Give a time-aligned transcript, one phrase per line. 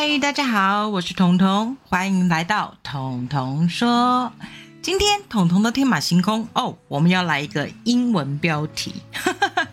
[0.00, 4.32] 嗨，大家好，我是彤彤，欢迎来到彤彤说。
[4.80, 9.02] 今天彤彤的天马行空哦，我们要来一个英文标题。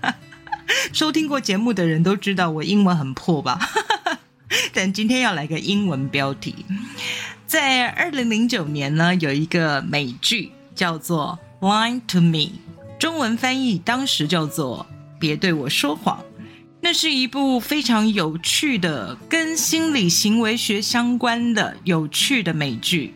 [0.91, 3.59] 收听过节目的人都知道我英文很破吧？
[4.73, 6.65] 但今天要来个英文标题。
[7.45, 12.37] 在二零零九年呢，有一个美剧叫做《Lie to Me》，
[12.97, 14.87] 中文翻译当时叫做
[15.19, 16.17] 《别对我说谎》。
[16.85, 23.11] 那是一部非常有趣的、跟心理行为学相关的有趣的美剧。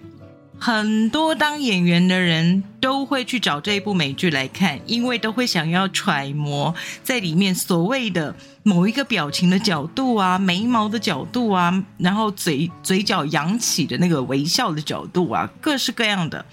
[0.57, 6.73] 很多当演员的人都会去找这一部美剧来看，因为都会想要揣摩
[7.03, 16.43] 在里面所谓的某一个表情的角度啊、眉毛的角度啊，然后嘴嘴角扬起的那个微笑的角度啊，各式各样的。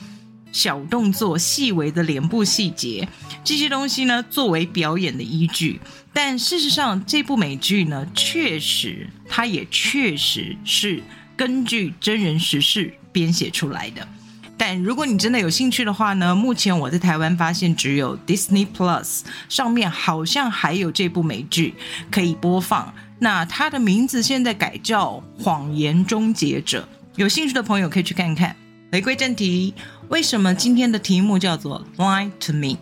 [0.57, 3.07] 小动作、细微的脸部细节，
[3.45, 5.79] 这些东西呢，作为表演的依据。
[6.15, 11.03] 但事实上，这部美剧呢，确实，它也确实是
[11.37, 14.09] 根据真人实事编写出来的。
[14.57, 19.20] 但如果你真的有兴趣的话呢，目前我在台湾发现只有 Disney Plus
[19.51, 21.75] 上面好像还有这部美剧
[22.11, 22.95] 可以播放。
[23.19, 28.57] 那它的名字现在改叫《谎言终结者》，有兴趣的朋友可以去看看。
[28.93, 29.75] 回归正题。
[30.09, 32.79] 为什么今天的题目叫做 Lie to me？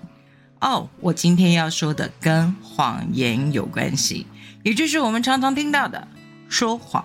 [0.60, 4.26] 哦，我今天要说的跟谎言有关系，
[4.62, 6.06] 也就是我们常常听到的
[6.48, 7.04] 说谎。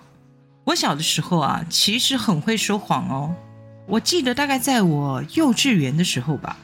[0.65, 3.33] 我小的时候啊，其实很会说谎哦。
[3.87, 6.57] 我记得大概在我幼稚园的时候吧，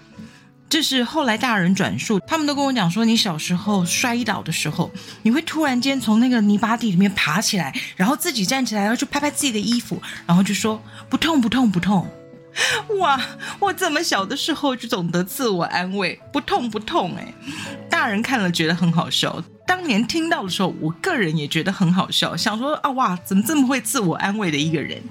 [0.69, 4.91] 这是后来大人转述，他们都跟我讲说，你小时候摔倒的时候，
[5.23, 12.05] 你会突然间从那个泥巴地里面爬起来，然后自己站起来，然后就拍拍自己的衣服，然后就说不痛不痛不痛。
[12.99, 13.19] 哇！
[13.59, 17.33] 我这么小的时候就懂得自我安慰，不痛不痛哎。
[17.89, 25.01] 大人看了觉得很好笑，当年听到的时候，我个人也觉得很好笑，想说啊哇，怎么这么会自我安慰的一个人？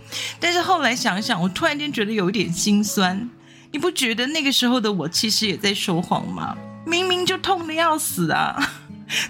[0.40, 3.28] 但是后来想想，我突然间觉得有一点心酸。
[3.72, 6.56] 你不觉得那个时候的我其实也在说谎吗？
[6.86, 8.72] 明明就痛的要死啊！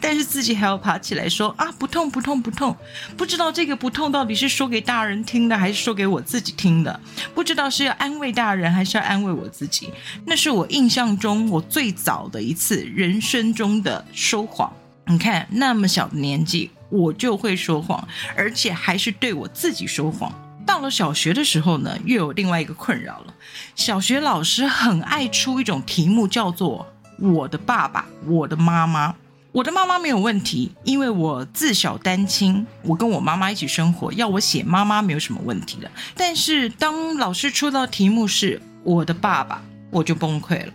[0.01, 2.77] 但是自己还要爬起来说啊，不痛不痛不痛，
[3.17, 7.01] 不知道这个不痛到底是说给大人听的，还是说给我自己听的？
[7.35, 9.91] 不知道是要安慰大人，还是要安慰我自己？
[10.27, 14.73] 那是我印象中我最早的一次人生中的说谎。
[15.07, 20.33] 你看，那么小的年纪我就会说谎，而且还是对我自己说谎。
[20.65, 23.35] 到了小学的时候呢，又有另外一个困扰了。
[23.75, 26.87] 小学老师很爱出一种题目，叫做
[27.21, 29.15] “我的爸爸，我的妈妈”。
[29.55, 35.89] 我的妈妈没有问题，因为我自小单亲，我跟我妈妈一起生活，要我写妈妈没有什么问题的。
[36.17, 39.63] 但是当老师出到题目是我的爸爸，
[39.93, 40.73] 我就崩溃了。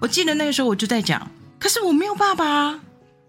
[0.00, 2.80] 我记得那个时候我就在讲，可是我没有爸爸啊，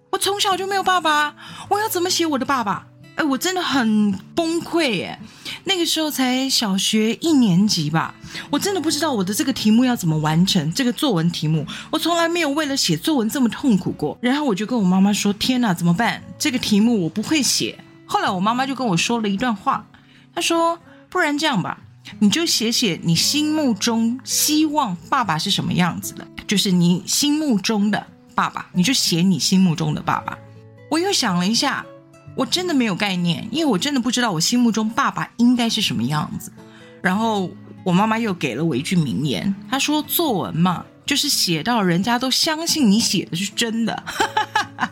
[0.10, 1.36] 我从小就没有爸爸，
[1.70, 2.88] 我要怎么写我的爸爸？
[3.18, 5.20] 哎，我真的很崩溃耶！
[5.64, 8.14] 那个时候才小学一年级吧，
[8.52, 10.72] 我真的不知道我的这个题目要怎么完成。
[10.72, 14.16] 这个作文题目，我从来没有为了写作文这么痛苦过。
[14.22, 16.22] 然后我就跟我妈妈说：“天哪，怎么办？
[16.38, 19.84] 这个题目我不会写。”后来我妈妈就跟我说了一段话，
[20.36, 20.80] 她说
[21.10, 21.80] ：“不然这样吧，
[22.20, 28.06] 你就写写你心目中希望爸爸是什么样子的，就是你心目中的
[28.36, 30.38] 爸爸，你就写你心目中的爸爸。”
[30.92, 31.84] 我又想了一下。
[32.38, 36.54] 我真的没有概念，因为我真的不知道我心目中爸爸应该是什么样子。
[37.02, 37.50] 然后
[37.84, 44.04] 我妈妈又给了我一句名言，她说：“作文嘛，就是写到人家都相信你写的是真的。”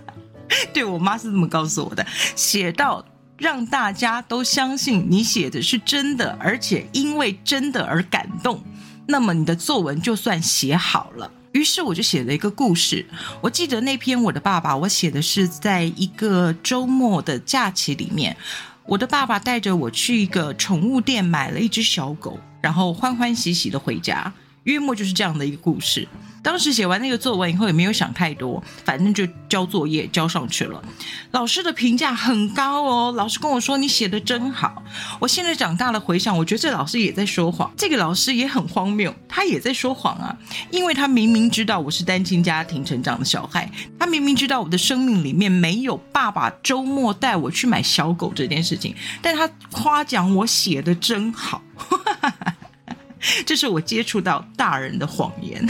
[0.73, 3.05] 对我妈是这么告诉我的，写到
[3.37, 8.63] 让大家都相信你写的是真的，而且因为真的而感动，
[9.07, 11.31] 那么你的作文就算写好了。
[11.55, 13.05] 于是我就写了一个故事。
[13.39, 18.35] 我记得那篇我的爸爸，我写的是在一个周末的假期里面，
[18.85, 24.31] 我的爸爸带着我去一个宠物店买了一只小狗，然后欢欢喜喜的回家。
[24.63, 26.05] 约莫就是这样的一个故事。
[26.45, 30.79] 当时写完那个作文以后，也没有想太多，反正就交作业交上去了。
[31.31, 34.83] 老师的评价很高哦，老师跟我说你写的真好。
[35.19, 37.73] 我现在长大了回想，我觉得这老师也在说谎。
[37.75, 40.37] 这个老师也很荒谬，他也在说谎啊，
[40.69, 51.63] 因为他明明知道我是单亲家庭成长的小孩，他明明知道我的生命里面没有爸爸周末带我去买小狗这件事情，但他夸奖我写的真好。
[53.43, 55.67] 这是我接触到大人的谎言。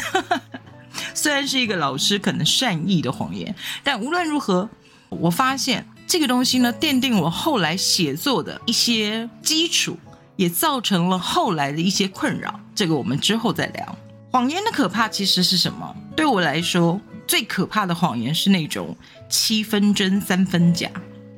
[1.25, 4.69] 虽然是一个老师可能善意的谎言，但无论如何，
[5.09, 9.97] 我发现这个东西呢，奠定我后来写作的一些基础，
[10.35, 12.59] 也造成了后来的一些困扰。
[12.75, 13.97] 这个我们之后再聊。
[14.31, 15.95] 谎言的可怕其实是什么？
[16.15, 18.95] 对我来说，最可怕的谎言是那种
[19.27, 20.87] 七分真三分假。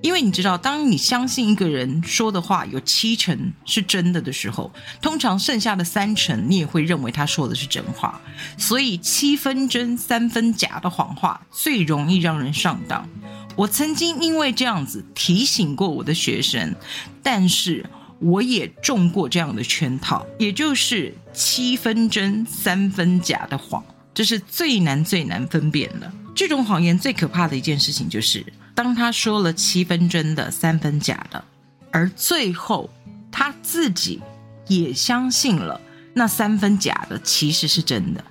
[0.01, 4.71] 因为你知道，当你相信一个人说的话有七成是真的的时候，
[5.01, 8.21] 通常剩下的三成你也会认为他说的是真话。
[8.57, 13.09] 所以七分真三分假的谎话最容易让人上当。
[13.55, 16.75] 我曾经因为这样子提醒过我的学生，
[17.23, 17.83] 但是
[18.19, 23.83] 我也中过这样的圈套，也就是七分真三分假的谎，
[24.13, 26.11] 这是最难最难分辨的。
[26.35, 28.45] 这种谎言最可怕的一件事情就是。
[28.77, 31.43] 当他说了七分真的三分假的，
[31.89, 32.87] 而最后
[33.31, 34.21] 他自己
[34.67, 35.81] 也相信了
[36.13, 38.23] 那三分假的其实是真的，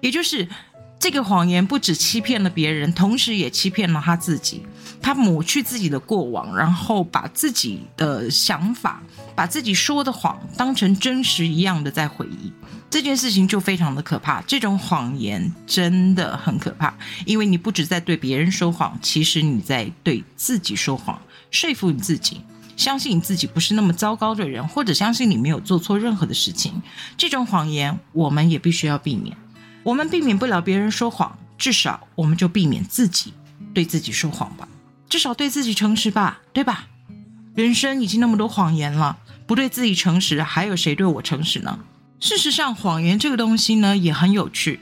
[0.00, 0.46] 也就是
[1.00, 4.62] 这个谎言不止欺骗了别人，同时也欺骗了他自己。
[5.04, 9.02] 他抹去自己的过往，然后把自己的想法、
[9.34, 12.50] 把自己说的谎当成真实一样的在回忆。
[12.88, 16.94] 这件事情就非常的可怕，这种谎言真的很可怕，
[17.26, 22.40] 因为你不止在对别人说谎，其实你在对自己说谎，说服你自己，
[22.74, 26.80] 相信你自己不是那么糟糕的人，或者相信你没有做错任何的事情。
[27.18, 29.36] 这种谎言我们也必须要避免。
[29.82, 33.34] 我们避免不了别人说谎，至少我们就避免自己
[33.74, 34.66] 对自己说谎吧，
[35.08, 36.86] 至少对自己诚实吧，对吧？
[37.54, 41.78] 人生已经那么多谎言了，不对自己诚实，还有谁对我诚实呢？
[42.20, 44.80] 事实上，谎言这个东西呢也很有趣，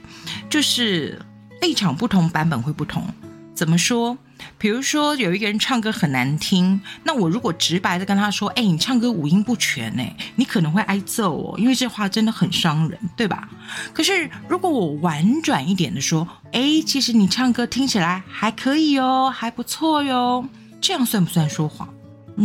[0.49, 1.21] 就是
[1.61, 3.05] 立场不同，版本会不同。
[3.53, 4.17] 怎么说？
[4.57, 13.49] 比如说有一个人唱歌很难听，那我如果直白的跟他说：“哎，你唱歌五音不全，哎，你可能会挨揍哦，因为这话真的很伤人，对吧？”
[13.93, 20.45] 可是如果我婉转一点的说：“哎，其实你唱歌听起来还可以哦，还不错哟。”
[20.81, 21.87] 这样算不算说谎？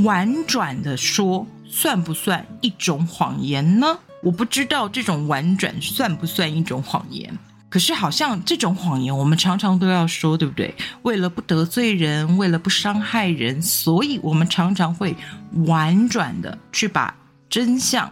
[0.05, 3.99] 婉转的说算不算一种谎言呢？
[4.23, 7.37] 我不知道这种婉转算不算一种谎言，
[7.71, 10.75] 可是好像这种谎言我们常常都要说，对不对？
[11.03, 15.15] 为了不得罪人，为了不伤害人，所以我们常常会
[15.67, 17.15] 婉转的去把
[17.51, 18.11] 真相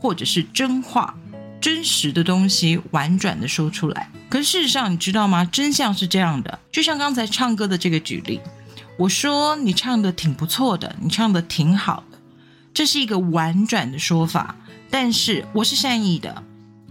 [0.00, 1.14] 或者是真话、
[1.60, 4.10] 真实的东西婉转的说出来。
[4.30, 5.44] 可是事实上，你知道吗？
[5.44, 8.40] 真相是这样的，就像刚才唱歌的这个举例，
[8.98, 12.18] 我说你唱的挺不错的，你唱的挺好的，
[12.72, 14.56] 这是一个婉转的说法。
[14.90, 16.42] 但是我是善意的，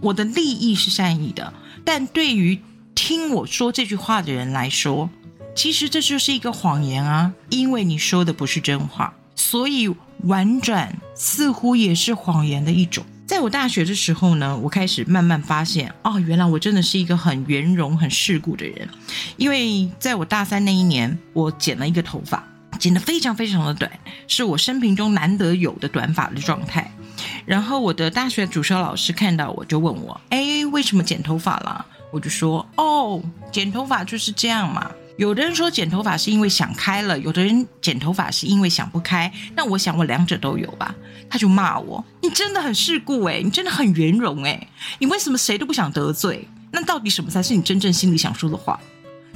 [0.04, 2.60] 我的利益是善意的，但对于
[2.94, 5.08] 听我说这句话的人来说，
[5.56, 9.88] 其实这就是一个谎言啊，因为你说的不是真话，所以
[10.24, 13.02] 婉转似乎也是谎言的一种。
[13.26, 18.86] 在我大学的时候呢，我开始慢慢发现，哦，原来我真的是一个很圆融、很世故的人，
[19.38, 22.46] 因为在我大三那一年，我剪了一个头发，
[22.78, 23.90] 剪得非常非常的短，
[24.28, 26.92] 是我生平中难得有的短发的状态。
[27.46, 34.90] 然后我的大学主修老师看到我就问我：“哎，为什么剪头发了？”我就说：“哦，剪头发就是这样嘛。
[35.16, 39.32] 有的人说剪头发是因为想开了，有的人剪头发是因为想不开。
[39.54, 40.94] 那我想我两者都有吧。”
[41.28, 44.68] 他就骂我：“你真的很世故哎，你真的很圆融哎，
[44.98, 46.48] 你为什么谁都不想得罪？
[46.70, 48.78] 那到底什么才是你真正心里想说的话？”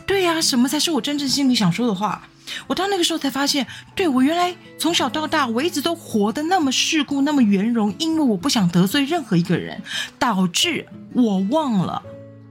[0.08, 2.26] 对呀，什么才是我真正心里想说的话？
[2.66, 9.82] 我到那个时候才发现，对我原来从小到大，我一直都活得那么世故，那么圆融，因为我不想得罪任何一个人，
[10.18, 12.02] 导致我忘了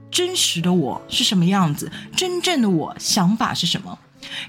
[0.08, 3.98] 真实的我是什么样子，真正的我想法是什么。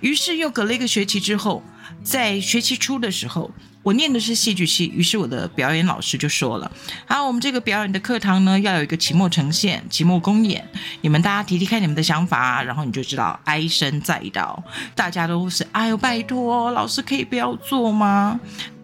[0.02, 1.64] 于是又隔了一个学期之后，
[2.04, 3.52] 在学期初的时候。
[3.82, 6.70] 我念的是戏剧系，于是我的表演老师就说了
[7.08, 10.68] ：“好，我们这个表演的课堂呢，要有一个期末呈现、期末公演，
[11.00, 14.62] 你们大家提提看你们的想法，然后你就知道哀声载道，
[14.94, 18.38] 大家都是哎呦拜托，老师可以不要做吗？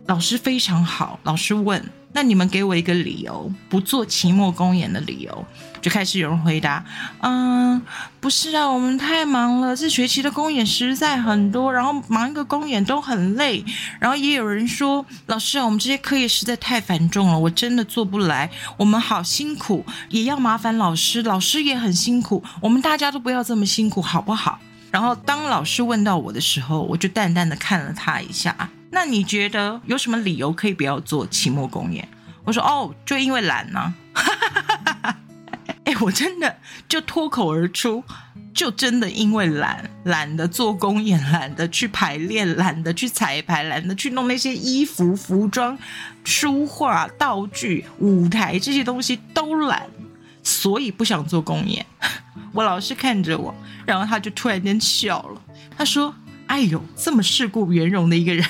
[0.07, 1.83] 老师非常好，老师问。”
[2.15, 5.45] 那你们给我一个理由，不做期末公演的理由，
[5.81, 6.81] 就开始有人回答，
[7.19, 7.81] 嗯，
[8.21, 13.65] 不是啊，我们太忙了，这学期的公演实在很多，然后忙一个公演都很累，
[13.99, 24.57] 然后也有人说，老师啊，我们这些课业实在太繁重了，我真的做不来，我们好辛苦，也要麻烦老师，老师也很辛苦，我们大家都不要这么辛苦，好不好？
[24.89, 28.69] 然后当老师问到我的时候，我就淡淡的看了他一下。
[28.95, 32.07] 那你觉得有什么理由可以不要做期末公演？
[32.45, 33.93] 我说哦，就因为懒呢。
[35.83, 36.55] 哎，我真的
[36.87, 38.01] 就脱口而出，
[38.53, 45.77] 就真的因为懒，懒得做公演，懒得去排练，懒得去彩排，懒得去弄那些衣服、服装、
[46.23, 49.85] 书画、道具、舞台这些东西都懒，
[50.41, 51.85] 所以不想做公演。
[52.53, 53.53] 我老师看着我，
[53.85, 55.41] 然后他就突然间笑了，
[55.77, 56.15] 他说
[56.47, 58.47] ：“哎呦，这么世故圆融的一个人。”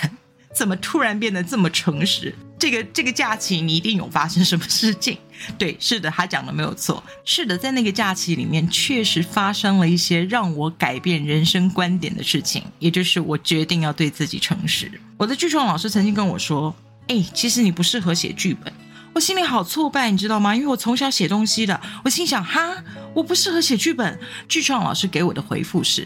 [0.56, 2.34] 怎么突然变得这么诚实？
[2.58, 5.18] 这个这个假期你一定有发生什么事情？
[5.60, 7.04] 对，是的，他讲的没有错。
[7.26, 14.90] 是的，在那个假期里面，确实发生了一些让我改变人生观点的事情，也就是我决定要对自己诚实。
[15.18, 16.74] 我的剧创老师曾经跟我说
[17.10, 18.72] ：“哎，其实你不适合写剧本。”
[19.14, 20.54] 我心里好挫败，你知道吗？
[20.56, 22.84] 因为我从小写东西的，我心想哈，
[23.14, 24.20] 我不适合写剧本。
[24.50, 26.06] 剧创老师给我的回复是：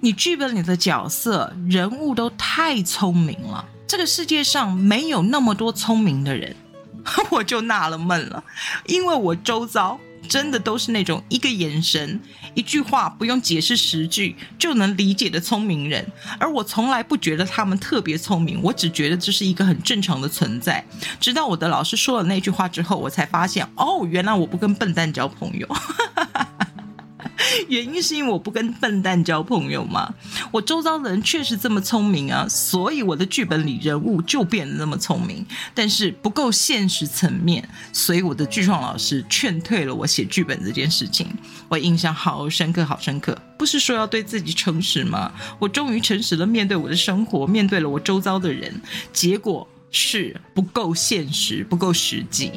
[0.00, 6.54] 你剧本里的角色人物都太聪明了，这个世界上没有那么多聪明的人。
[7.30, 8.44] 我就纳了闷了，
[8.86, 9.98] 因为我周遭。
[10.28, 12.20] 真的都是那种一个眼神、
[12.54, 16.06] 一句话不用解释十句就能理解的聪明人，
[16.38, 20.84] 而我从来不觉得他们特别聪明，我只觉得这是一个很正常的存在。
[21.18, 25.66] 直到我的老师说了那句话之后，我才发现，哦，原来我不跟笨蛋交朋友。
[27.70, 30.12] 原因是因为我不跟笨蛋交朋友嘛。
[30.50, 41.26] 我周遭的人确实这么聪明啊，所以我的剧本里人物就变得那么聪明，但是不够现实层面，所以我的剧创老师劝退了我写剧本这件事情。
[41.68, 43.36] 我印象好深刻，好深刻。
[43.56, 45.32] 不是说要对自己诚实吗？
[45.58, 48.80] 我终于诚实的面对我的生活，面对了我周遭的人，
[49.12, 52.52] 结果是不够现实，不够实际。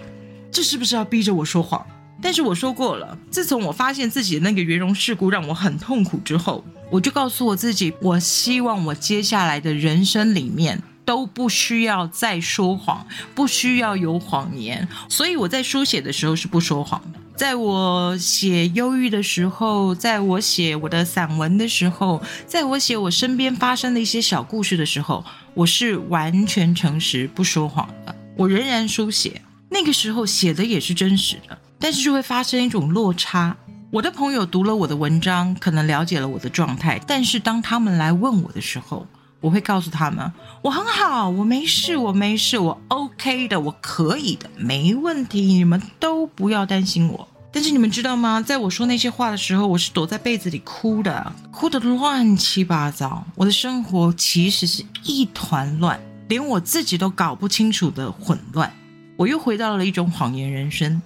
[0.51, 1.85] 这是不是要逼着我说谎？
[2.21, 13.05] 但是我说过了，自从我发现自己的那个圆融事故让我很痛苦之后，我就告诉我自己，我希望我接下来的人生里面都不需要再说谎，
[13.35, 14.87] 不需要有谎言。
[15.09, 28.15] 所以我在书写的时候是不说谎的，在我写忧郁的时候，在我写我的散文的时候，在我写我身边发生的一些小故事的时候，我是完全诚实不说谎的。
[28.37, 31.57] 我仍然书写，那个时候写的也是真实的。
[31.83, 33.57] 但是就会发生一种落差。
[33.91, 39.05] 我的朋友读了我的文章，可能了解了我的状态，但是当他们来问我的时候，
[39.41, 47.27] 我会告诉他们：我很好，我没事，我没事，我 OK 的，我可以的，没问题，你们都不要担心我。
[47.51, 48.41] 但是你们知道吗？
[48.41, 53.25] 在我说那些话的时候，我是躲在被子里哭的，哭得乱七八糟。
[53.35, 55.99] 我的生活其实是一团乱，
[56.29, 58.71] 连我自己都搞不清楚的混乱。
[59.17, 61.01] 我又回到了一种谎言人生。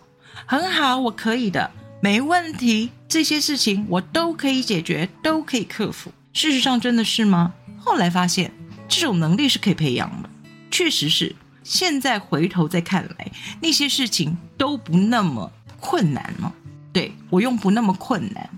[0.45, 2.91] 很好，我可以的，没问题。
[3.07, 6.11] 这些事情我都可以解决，都可以克服。
[6.33, 7.53] 事实上，真的是吗？
[7.79, 8.51] 后来发现，
[8.87, 10.29] 这种能力是可以培养的，
[10.69, 11.35] 确实是。
[11.63, 16.53] 现在回头再看来，那些事情都不那么困难了。
[16.93, 18.49] 对我用不那么困难，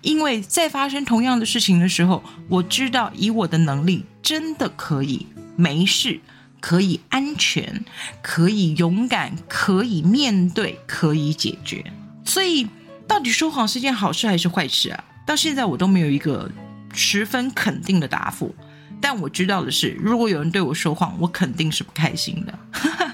[0.00, 6.20] 因为在发生同样的事情的时候，我知道以我的能力，真的可以没事。
[6.62, 7.84] 可以安全，
[8.22, 11.84] 可以勇敢，可以面对，可以解决。
[12.24, 12.68] 所以，
[13.08, 15.04] 到底说谎是件好事还是坏事啊？
[15.26, 16.48] 到现在我都没有一个
[16.94, 18.54] 十分肯定的答复。
[19.00, 22.58] 但我知道的是，如果有人对我说谎，我肯定是不开心的。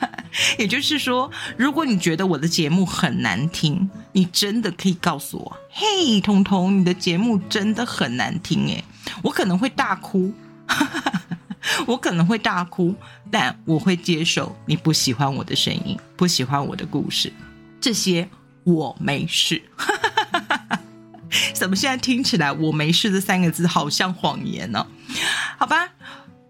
[0.58, 8.84] 也就是说，如果你觉得我的节目很难听，你真的可以告诉我：“嘿，彤彤，你的节目真的很难听。”诶，
[9.22, 10.32] 我可能会大哭。
[11.86, 12.94] 我可能会大哭，
[13.30, 17.32] 但我会接受你不喜欢我的声音，不喜欢我的故事，
[17.80, 18.28] 这些
[18.64, 19.62] 我没事。
[21.52, 24.86] 怎么现在听起来“我没事”这三个字好像谎言呢？
[25.58, 25.88] 好吧，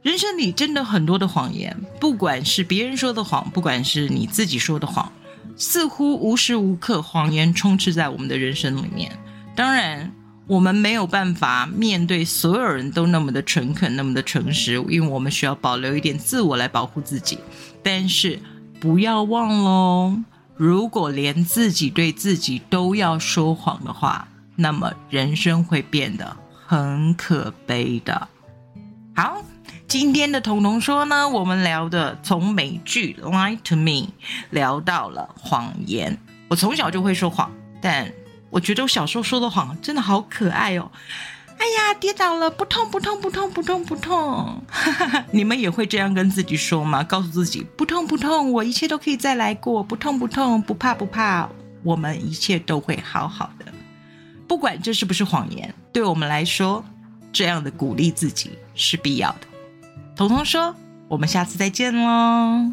[0.03, 5.13] 人生里真的很多的谎言，不管是别人说的谎，不管是你自己说的谎，
[5.57, 9.11] 似乎无时无刻谎言充斥在我们的人生里面。
[9.57, 10.13] 当然。
[10.49, 17.39] 我们没有办法面对所有人都那么的诚恳，那么的诚实，因为我们需要保留一点自我来保护自己。
[17.83, 18.41] 但是
[18.81, 20.17] 不要忘喽，
[20.57, 24.27] 如果连自己对自己都要说谎的话，
[24.57, 26.35] 那么人生会变得
[26.67, 28.27] 很可悲的。
[29.15, 29.45] 好，
[29.87, 33.91] 今天的彤彤说呢，我们聊的从美剧《Lie to Me》
[34.49, 36.17] 聊到了谎言。
[36.49, 37.53] 我从小就会说谎，
[37.83, 38.11] 但。
[38.51, 40.91] 我觉得我小时候说的谎真的好可爱哦！
[41.59, 44.63] 哎呀，跌倒了，不痛不痛不痛不痛不痛。
[45.33, 47.03] 你们也会这样跟自己说吗？
[47.03, 51.49] 告诉自己不痛不痛，我一切都可以再来过，不痛不痛，不怕不怕，
[51.83, 53.67] 我们一切都会好好的。
[54.47, 56.85] 不管这是不是谎言，对我们来说，
[57.33, 59.41] 这样的鼓励自己是必要的。
[60.17, 60.75] 彤彤说
[61.07, 62.73] ：“我们下次再见喽。”